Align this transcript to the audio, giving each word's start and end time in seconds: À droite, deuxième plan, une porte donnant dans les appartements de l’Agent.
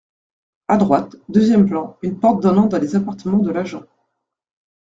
À 0.67 0.77
droite, 0.77 1.15
deuxième 1.29 1.67
plan, 1.69 1.95
une 2.01 2.19
porte 2.19 2.41
donnant 2.41 2.65
dans 2.65 2.79
les 2.79 2.95
appartements 2.95 3.37
de 3.37 3.51
l’Agent. 3.51 3.83